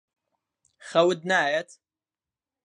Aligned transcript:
خەوت 0.89 1.19
نایەت؟ 1.29 1.69